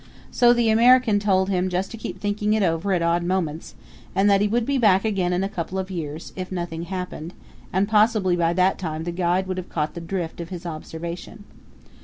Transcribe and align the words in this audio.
So 0.31 0.51
the 0.51 0.71
American 0.71 1.19
told 1.19 1.51
him 1.51 1.69
just 1.69 1.91
to 1.91 1.95
keep 1.97 2.19
thinking 2.19 2.53
it 2.55 2.63
over 2.63 2.91
at 2.93 3.03
odd 3.03 3.21
moments, 3.21 3.75
and 4.15 4.27
that 4.31 4.41
he 4.41 4.47
would 4.47 4.65
be 4.65 4.79
back 4.79 5.05
again 5.05 5.31
in 5.31 5.43
a 5.43 5.47
couple 5.47 5.77
of 5.77 5.91
years, 5.91 6.33
if 6.35 6.51
nothing 6.51 6.85
happened, 6.85 7.35
and 7.71 7.87
possibly 7.87 8.35
by 8.35 8.53
that 8.53 8.79
time 8.79 9.03
the 9.03 9.11
guide 9.11 9.45
would 9.45 9.57
have 9.57 9.69
caught 9.69 9.93
the 9.93 10.01
drift 10.01 10.41
of 10.41 10.49
his 10.49 10.65
observation. 10.65 11.43